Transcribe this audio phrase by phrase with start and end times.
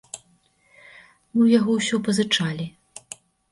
[0.07, 2.69] Мы ў яго ўсё пазычалі.